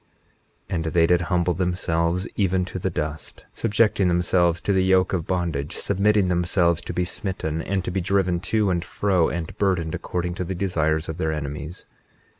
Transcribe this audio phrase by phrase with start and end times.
[0.69, 5.13] 21:13 And they did humble themselves even to the dust, subjecting themselves to the yoke
[5.13, 9.55] of bondage, submitting themselves to be smitten, and to be driven to and fro, and
[9.59, 11.85] burdened, according to the desires of their enemies.